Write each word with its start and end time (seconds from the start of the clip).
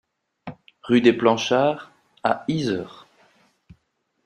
Rue 0.81 1.01
des 1.01 1.13
Planchards 1.13 1.91
à 2.23 2.43
Yzeure 2.47 3.05